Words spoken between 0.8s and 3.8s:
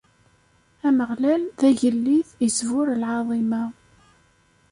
Ameɣlal, d agellid, isburr lɛaḍima.